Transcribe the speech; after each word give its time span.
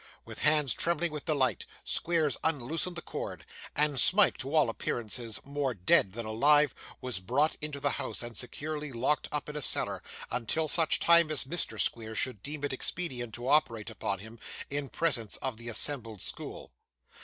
With 0.25 0.39
hands 0.39 0.73
trembling 0.73 1.11
with 1.11 1.25
delight, 1.25 1.67
Squeers 1.83 2.35
unloosened 2.43 2.95
the 2.95 3.03
cord; 3.03 3.45
and 3.75 3.99
Smike, 3.99 4.35
to 4.39 4.55
all 4.55 4.67
appearance 4.67 5.19
more 5.45 5.75
dead 5.75 6.13
than 6.13 6.25
alive, 6.25 6.73
was 7.01 7.19
brought 7.19 7.55
into 7.61 7.79
the 7.79 7.91
house 7.91 8.23
and 8.23 8.35
securely 8.35 8.91
locked 8.91 9.29
up 9.31 9.47
in 9.47 9.55
a 9.55 9.61
cellar, 9.61 10.01
until 10.31 10.67
such 10.67 10.97
time 10.99 11.29
as 11.29 11.43
Mr. 11.43 11.79
Squeers 11.79 12.17
should 12.17 12.41
deem 12.41 12.63
it 12.63 12.73
expedient 12.73 13.35
to 13.35 13.47
operate 13.47 13.91
upon 13.91 14.17
him, 14.17 14.39
in 14.71 14.89
presence 14.89 15.37
of 15.37 15.57
the 15.57 15.69
assembled 15.69 16.19
school. 16.19 16.71